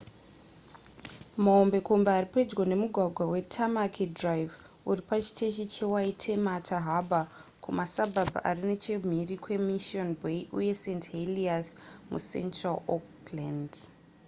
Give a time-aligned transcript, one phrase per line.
[1.43, 4.53] mahombekombe ari pedyo nemugwagwa wetamaki drive
[4.89, 7.25] uri pachiteshi chewaitemata harbour
[7.63, 11.67] kumasabhabha ari nechemhiri kwemission bay uye st heliers
[12.09, 13.71] mucentral auckland